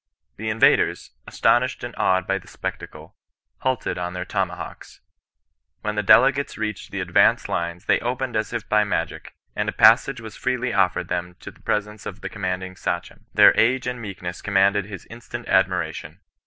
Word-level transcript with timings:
The 0.37 0.49
invaders, 0.49 1.11
astonished 1.27 1.83
and 1.83 1.93
awed 1.95 2.25
by 2.25 2.39
the 2.39 2.47
spectacle, 2.47 3.15
halted 3.59 3.99
on 3.99 4.13
their 4.13 4.25
tomahawks. 4.25 4.99
When 5.81 5.93
the 5.93 6.01
dele 6.01 6.31
gates 6.31 6.57
reached 6.57 6.89
the 6.89 6.99
advanced 7.01 7.47
lines 7.47 7.85
they 7.85 7.99
opened 7.99 8.35
as 8.35 8.51
if 8.51 8.67
by 8.67 8.83
magic, 8.83 9.35
and 9.55 9.69
a 9.69 9.71
passage 9.71 10.19
was 10.19 10.35
freely 10.35 10.73
offered 10.73 11.07
them 11.09 11.35
to 11.41 11.51
the 11.51 11.61
pre 11.61 11.81
sence 11.81 12.07
of 12.07 12.21
the 12.21 12.29
commanding 12.29 12.75
Sachem. 12.75 13.27
Their 13.35 13.55
age 13.55 13.85
and 13.85 14.01
meek 14.01 14.23
ness 14.23 14.41
conmianded 14.41 14.85
his 14.87 15.05
instant 15.05 15.47
admiration. 15.47 16.21